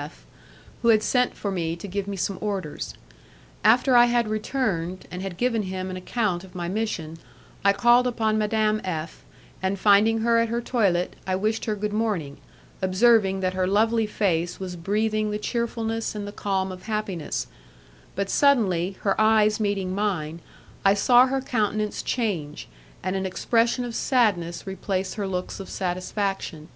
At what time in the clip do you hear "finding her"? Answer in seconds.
9.76-10.38